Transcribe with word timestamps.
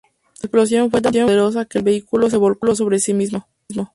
La 0.39 0.47
explosión 0.47 0.89
fue 0.89 0.99
tan 1.01 1.13
poderosa 1.13 1.65
que 1.65 1.77
el 1.77 1.83
vehículo 1.83 2.27
se 2.27 2.37
volcó 2.37 2.73
sobre 2.73 2.97
sí 2.97 3.13
mismo. 3.13 3.47